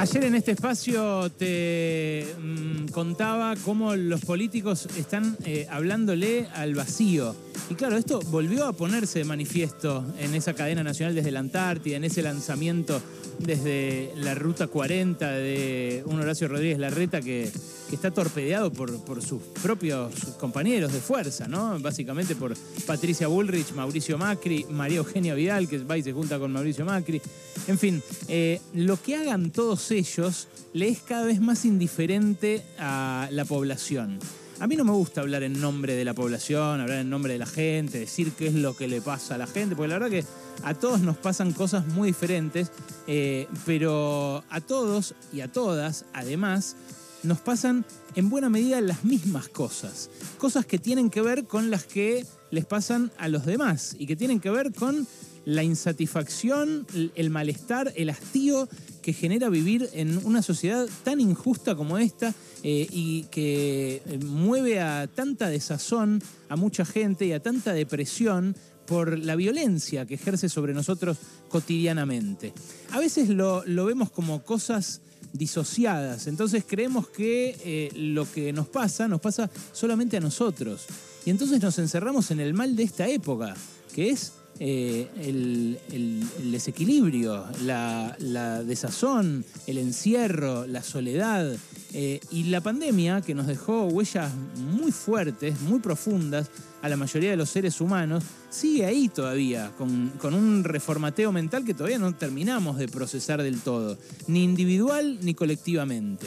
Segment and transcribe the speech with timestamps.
[0.00, 7.36] Ayer en este espacio te mm, contaba cómo los políticos están eh, hablándole al vacío.
[7.68, 11.98] Y claro, esto volvió a ponerse de manifiesto en esa cadena nacional desde la Antártida,
[11.98, 13.02] en ese lanzamiento
[13.40, 17.52] desde la Ruta 40 de un Horacio Rodríguez Larreta que,
[17.90, 21.76] que está torpedeado por, sus propios compañeros de fuerza, ¿no?
[21.80, 22.54] Básicamente por
[22.86, 27.20] Patricia Bullrich, Mauricio Macri, María Eugenia Vidal, que va y se junta con Mauricio Macri.
[27.66, 33.28] En fin, eh, lo que hagan todos ellos le es cada vez más indiferente a
[33.32, 34.20] la población.
[34.60, 37.40] A mí no me gusta hablar en nombre de la población, hablar en nombre de
[37.40, 40.10] la gente, decir qué es lo que le pasa a la gente, porque la verdad
[40.10, 40.24] que
[40.62, 42.70] a todos nos pasan cosas muy diferentes,
[43.08, 46.76] eh, pero a todos y a todas, además,
[47.22, 47.84] nos pasan
[48.14, 50.10] en buena medida las mismas cosas.
[50.38, 54.16] Cosas que tienen que ver con las que les pasan a los demás y que
[54.16, 55.06] tienen que ver con
[55.44, 58.68] la insatisfacción, el malestar, el hastío
[59.02, 64.80] que genera vivir en una sociedad tan injusta como esta eh, y que eh, mueve
[64.80, 68.54] a tanta desazón a mucha gente y a tanta depresión
[68.86, 71.16] por la violencia que ejerce sobre nosotros
[71.48, 72.52] cotidianamente.
[72.90, 75.00] A veces lo, vemos como cosas
[75.32, 80.86] disociadas, entonces creemos que eh, lo que nos pasa nos pasa solamente a nosotros.
[81.24, 83.54] Y entonces nos encerramos en el mal de esta época,
[83.94, 88.14] que es eh, el, desequilibrio, la,
[88.62, 91.56] desazón, el encierro, la soledad
[91.94, 96.50] eh, y la pandemia que nos dejó huellas muy fuertes, muy profundas
[96.82, 101.72] a la mayoría de los seres humanos, sigue ahí todavía, con, un reformateo mental que
[101.72, 106.26] todavía no terminamos de procesar del todo, ni individual ni colectivamente.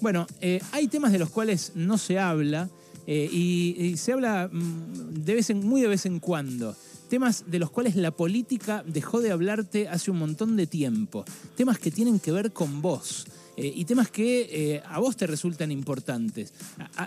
[0.00, 2.70] Bueno, eh, hay temas de los cuales no se habla
[3.08, 6.76] y, se habla mm, de vez muy de vez en cuando
[7.08, 11.24] temas de los cuales la política dejó de hablarte hace un montón de tiempo,
[11.56, 13.26] temas que tienen que ver con vos.
[13.58, 16.52] Eh, y temas que eh, a vos te resultan importantes.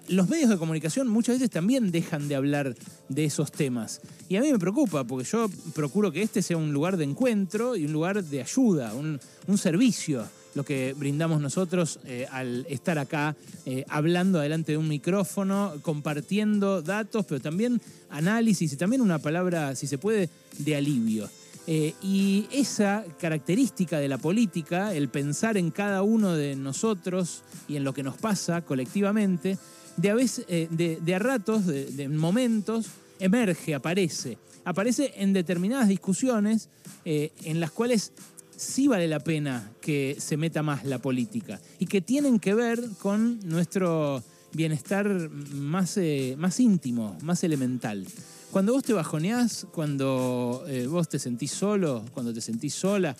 [0.07, 2.75] los medios de comunicación muchas veces también dejan de hablar
[3.07, 4.01] de esos temas.
[4.29, 7.75] Y a mí me preocupa, porque yo procuro que este sea un lugar de encuentro
[7.75, 12.97] y un lugar de ayuda, un, un servicio lo que brindamos nosotros eh, al estar
[12.97, 19.19] acá eh, hablando delante de un micrófono, compartiendo datos, pero también análisis y también una
[19.19, 21.29] palabra, si se puede, de alivio.
[21.67, 27.75] Eh, y esa característica de la política, el pensar en cada uno de nosotros y
[27.75, 29.57] en lo que nos pasa colectivamente,
[29.97, 32.87] de a, veces, de, a ratos, de, momentos,
[33.19, 34.37] emerge, aparece.
[34.63, 36.69] Aparece en determinadas discusiones
[37.03, 38.13] en las cuales
[38.59, 42.89] sí vale la pena que se meta más la política y que tienen que ver
[43.01, 44.21] con nuestro
[44.51, 45.07] bienestar
[45.53, 48.05] más, eh, más íntimo, más elemental.
[48.51, 53.15] Cuando vos te bajoneás, cuando eh, vos te sentís solo, cuando te sentís sola,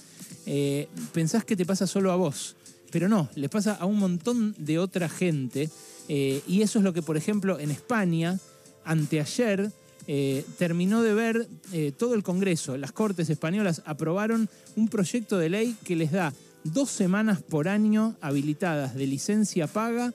[0.46, 2.58] eh, pensás que te pasa solo a vos,
[2.92, 5.70] pero no, les pasa a un montón de otra gente
[6.10, 8.40] y eso es lo que, por ejemplo, en España,
[8.84, 9.72] anteayer,
[10.12, 12.76] eh, terminó de ver eh, todo el Congreso.
[12.78, 16.34] Las Cortes Españolas aprobaron un proyecto de ley que les da
[16.64, 20.12] dos semanas por año habilitadas de licencia paga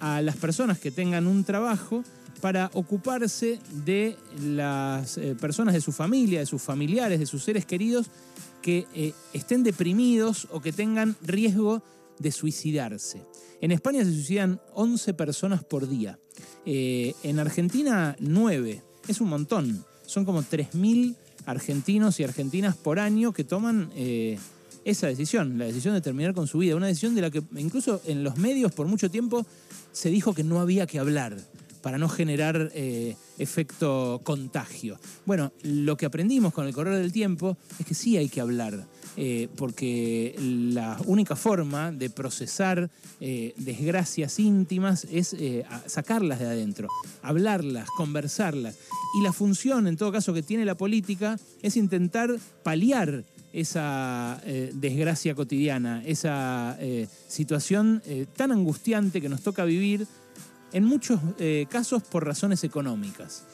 [0.00, 2.04] a las personas que tengan un trabajo
[2.42, 7.64] para ocuparse de las eh, personas de su familia, de sus familiares, de sus seres
[7.64, 8.08] queridos
[8.60, 11.82] que estén deprimidos o que tengan riesgo
[12.18, 13.24] de suicidarse.
[13.62, 16.18] En España se suicidan 11 personas por día.
[16.66, 19.84] en Argentina, 9 es un montón.
[20.06, 24.38] Son como 3.000 argentinos y argentinas por año que toman eh,
[24.84, 26.76] esa decisión, la decisión de terminar con su vida.
[26.76, 29.44] Una decisión de la que incluso en los medios por mucho tiempo
[29.92, 31.36] se dijo que no había que hablar
[31.82, 34.98] para no generar eh, efecto contagio.
[35.26, 38.86] Bueno, lo que aprendimos con el correr del tiempo es que sí hay que hablar
[39.20, 42.88] eh, porque la única forma de procesar
[43.20, 46.88] eh, desgracias íntimas es eh, sacarlas de adentro,
[47.20, 48.78] hablarlas, conversarlas.
[49.18, 52.30] Y la función, en todo caso, que tiene la política es intentar
[52.62, 54.40] paliar esa
[54.74, 56.78] desgracia cotidiana, esa
[57.26, 58.02] situación
[58.36, 60.06] tan angustiante que nos toca vivir
[60.72, 61.18] en muchos
[61.70, 63.44] casos por razones económicas.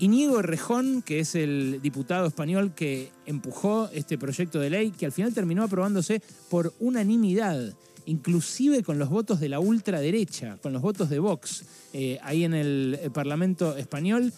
[0.00, 5.12] Inigo Rejón, que es el diputado español que empujó este proyecto de ley, que al
[5.12, 7.74] final terminó aprobándose por unanimidad,
[8.06, 12.54] inclusive con los votos de la ultraderecha, con los votos de Vox, eh, ahí en
[12.54, 14.32] el eh, Parlamento español,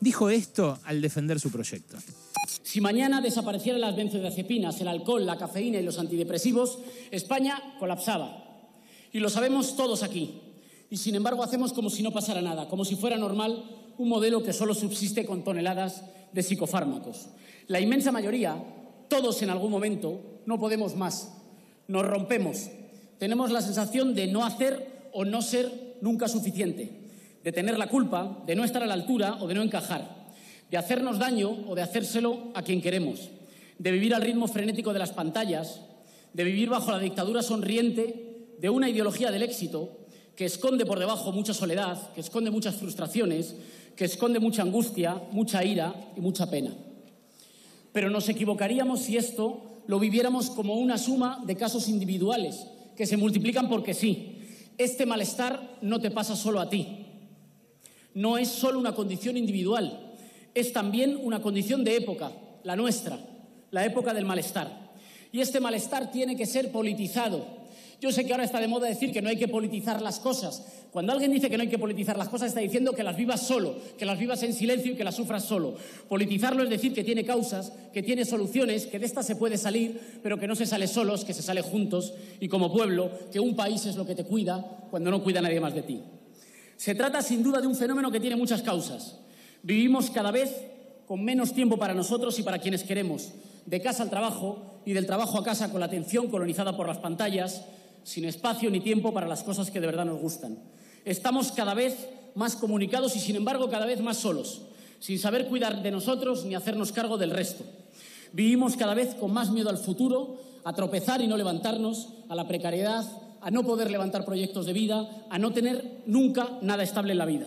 [0.00, 1.96] dijo esto al defender su proyecto.
[2.64, 6.80] Si mañana desaparecieran las benzodiazepinas, el alcohol, la cafeína y los antidepresivos,
[7.12, 8.66] España colapsaba.
[9.12, 10.40] Y lo sabemos todos aquí.
[10.90, 14.42] Y sin embargo hacemos como si no pasara nada, como si fuera normal un modelo
[14.42, 16.02] que solo subsiste con toneladas
[16.32, 17.28] de psicofármacos.
[17.66, 18.56] La inmensa mayoría,
[19.08, 21.32] todos en algún momento, no podemos más.
[21.86, 22.70] Nos rompemos,
[23.18, 26.90] tenemos la sensación de no hacer o no ser nunca suficiente,
[27.42, 30.26] de tener la culpa, de no estar a la altura o de no encajar,
[30.70, 33.30] de hacernos daño o de hacérselo a quien queremos,
[33.78, 35.80] de vivir al ritmo frenético de las pantallas,
[36.32, 40.03] de vivir bajo la dictadura sonriente de una ideología del éxito
[40.36, 43.54] que esconde por debajo mucha soledad, que esconde muchas frustraciones,
[43.96, 46.74] que esconde mucha angustia, mucha ira y mucha pena.
[47.92, 52.66] Pero nos equivocaríamos si esto lo viviéramos como una suma de casos individuales
[52.96, 54.30] que se multiplican porque sí.
[54.78, 57.06] Este malestar no te pasa solo a ti.
[58.14, 60.14] No es solo una condición individual,
[60.54, 62.30] es también una condición de época,
[62.62, 63.18] la nuestra,
[63.72, 64.83] la época del malestar.
[65.34, 67.44] Y este malestar tiene que ser politizado,
[68.00, 70.64] yo sé que ahora está de moda decir que no hay que politizar las cosas.
[70.92, 73.40] Cuando alguien dice que no hay que politizar las cosas, está diciendo que las vivas
[73.40, 75.74] solo, que las vivas en silencio y que las sufras solo.
[76.08, 80.20] Politizarlo es decir que tiene causas, que tiene soluciones, que de estas se puede salir,
[80.22, 83.56] pero que no se sale solos, que se sale juntos y como pueblo, que un
[83.56, 86.00] país es lo que te cuida cuando no cuida nadie más de ti.
[86.76, 89.18] Se trata sin duda de un fenómeno que tiene muchas causas.
[89.62, 90.54] Vivimos cada vez
[91.06, 93.32] con menos tiempo para nosotros y para quienes queremos,
[93.66, 96.98] de casa al trabajo y del trabajo a casa con la atención colonizada por las
[96.98, 97.64] pantallas,
[98.02, 100.58] sin espacio ni tiempo para las cosas que de verdad nos gustan.
[101.04, 104.62] Estamos cada vez más comunicados y, sin embargo, cada vez más solos,
[104.98, 107.64] sin saber cuidar de nosotros ni hacernos cargo del resto.
[108.32, 112.48] Vivimos cada vez con más miedo al futuro, a tropezar y no levantarnos, a la
[112.48, 113.04] precariedad,
[113.40, 117.26] a no poder levantar proyectos de vida, a no tener nunca nada estable en la
[117.26, 117.46] vida.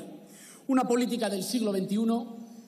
[0.68, 1.98] Una política del siglo XXI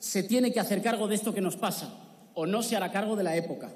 [0.00, 1.94] se tiene que hacer cargo de esto que nos pasa,
[2.34, 3.70] o no se hará cargo de la época.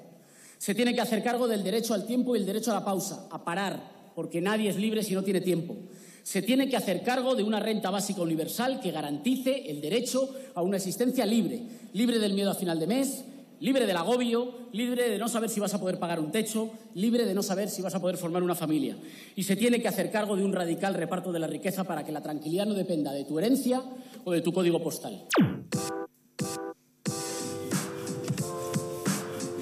[0.57, 3.27] Se tiene que hacer cargo del derecho al tiempo y el derecho a la pausa,
[3.31, 5.77] a parar, porque nadie es libre si no tiene tiempo.
[6.23, 10.63] Se tiene que hacer cargo de una renta básica universal que garantice el derecho a
[10.63, 11.61] una existencia libre,
[11.93, 13.23] libre del miedo a final de mes,
[13.59, 17.25] libre del agobio, libre de no saber si vas a poder pagar un techo, libre
[17.25, 18.97] de no saber si vas a poder formar una familia.
[19.35, 22.11] Y se tiene que hacer cargo de un radical reparto de la riqueza para que
[22.11, 23.83] la tranquilidad no dependa de tu herencia
[24.23, 25.27] o de tu código postal.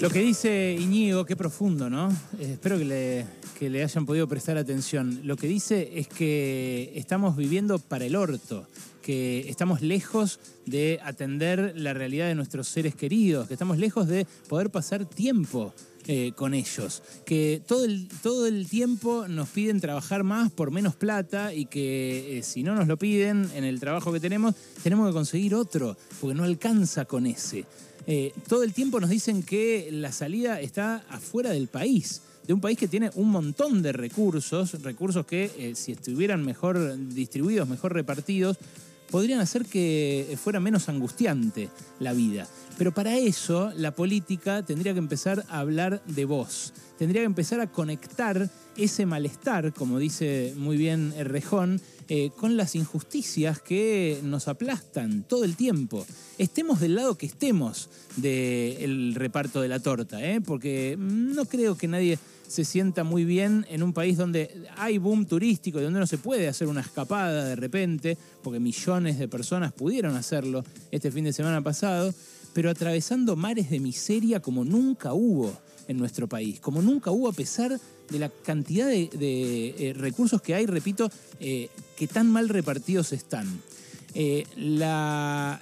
[0.04, 2.12] Lo que dice Iñigo, qué profundo, ¿no?
[2.38, 2.84] Eh, espero que
[3.70, 5.22] le, hayan podido prestar atención.
[5.24, 8.68] Lo que dice es que estamos viviendo para el orto,
[9.02, 14.28] que estamos lejos de atender la realidad de nuestros seres queridos, que estamos lejos de
[14.50, 15.74] poder pasar tiempo
[16.06, 17.02] eh, con ellos.
[17.26, 22.40] Que todo el, todo el tiempo nos piden trabajar más por menos plata y que
[22.40, 24.54] eh, si no nos lo piden en el trabajo que tenemos,
[24.84, 27.66] tenemos que conseguir otro, porque no alcanza con ese.
[28.06, 32.60] Eh, todo el tiempo nos dicen que la salida está afuera del país, de un
[32.60, 37.94] país que tiene un montón de recursos, recursos que eh, si estuvieran mejor distribuidos, mejor
[37.94, 38.58] repartidos,
[39.10, 41.70] podrían hacer que fuera menos angustiante
[42.00, 42.48] la vida.
[42.78, 47.60] Pero para eso la política tendría que empezar a hablar de vos, tendría que empezar
[47.60, 51.80] a conectar ese malestar, como dice muy bien Rejón,
[52.10, 56.06] eh, con las injusticias que nos aplastan todo el tiempo.
[56.38, 60.42] Estemos del lado que estemos del reparto de la torta, ¿eh?
[60.42, 62.20] porque no creo que nadie
[62.54, 66.20] se sienta muy bien en un país donde hay boom turístico y donde no se
[66.20, 71.34] puede hacer una escapada de repente, porque millones de personas pudieron hacerlo este fin de
[71.34, 72.14] semana pasado,
[72.54, 75.52] pero atravesando mares de miseria como nunca hubo
[75.88, 80.54] en nuestro país, como nunca hubo a pesar de la cantidad de, eh, recursos que
[80.54, 83.48] hay, repito, eh, que tan mal repartidos están.
[84.14, 85.60] Eh, la,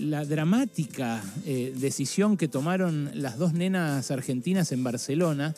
[0.00, 5.54] la, dramática decisión que tomaron las dos nenas argentinas en Barcelona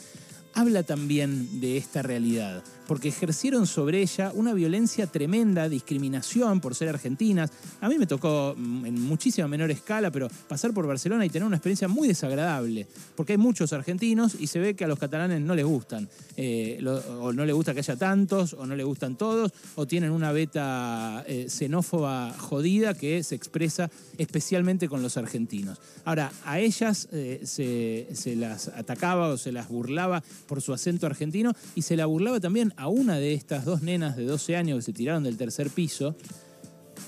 [0.54, 6.88] habla también de esta realidad porque ejercieron sobre ella una violencia tremenda, discriminación por ser
[6.88, 7.50] argentinas.
[7.80, 11.46] A mí me tocó mm, en muchísima menor escala, pero pasar por Barcelona y tener
[11.46, 15.40] una experiencia muy desagradable, porque hay muchos argentinos y se ve que a los catalanes
[15.40, 16.84] no les gustan, eh,
[17.20, 20.32] o no les gusta que haya tantos, o no les gustan todos, o tienen una
[20.32, 25.80] beta eh, xenófoba jodida que se expresa especialmente con los argentinos.
[26.04, 31.06] Ahora, a ellas eh, se, se las atacaba o se las burlaba por su acento
[31.06, 34.78] argentino y se la burlaba también a una de estas dos nenas de 12 años
[34.78, 36.16] que se tiraron del tercer piso,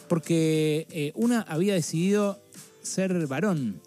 [0.09, 2.41] porque eh, una había decidido
[2.83, 3.81] ser varón.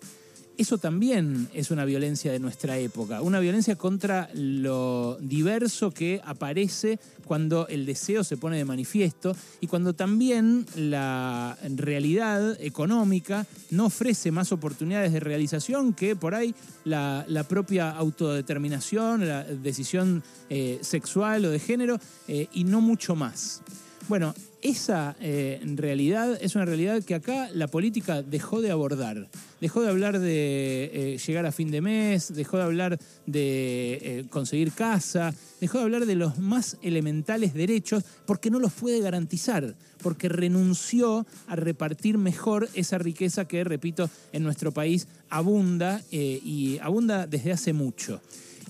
[0.60, 7.00] Eso también es una violencia de nuestra época, una violencia contra lo diverso que aparece
[7.24, 14.32] cuando el deseo se pone de manifiesto y cuando también la realidad económica no ofrece
[14.32, 21.52] más oportunidades de realización que por ahí la, propia autodeterminación, la decisión eh, sexual o
[21.52, 23.62] de género eh, y no mucho más.
[24.10, 29.30] Bueno, esa eh, realidad es una realidad que acá la política dejó de abordar.
[29.62, 32.98] Dejó de hablar de eh, llegar a fin de mes, dejó de hablar
[33.28, 38.74] de eh, conseguir casa, dejó de hablar de los más elementales derechos porque no los
[38.74, 46.02] puede garantizar, porque renunció a repartir mejor esa riqueza que, repito, en nuestro país abunda
[46.12, 48.20] y abunda desde hace mucho.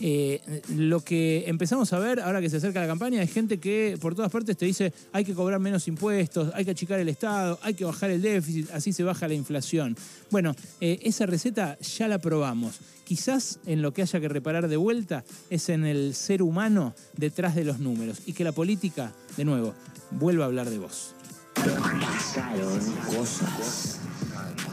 [0.01, 3.97] Eh, lo que empezamos a ver ahora que se acerca la campaña es gente que
[3.99, 7.59] por todas partes te dice hay que cobrar menos impuestos, hay que achicar el Estado,
[7.61, 9.97] hay que bajar el déficit, así se baja la inflación.
[10.31, 12.79] Bueno, eh, esa receta ya la probamos.
[13.03, 17.55] Quizás en lo que haya que reparar de vuelta es en el ser humano detrás
[17.55, 19.73] de los números y que la política, de nuevo,
[20.11, 21.15] vuelva a hablar de vos.
[21.55, 23.99] Pasaron cosas.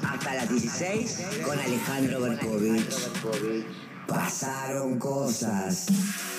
[0.02, 2.94] Hasta las 16 con Alejandro Berkovich.
[4.06, 5.86] Pasaron cosas.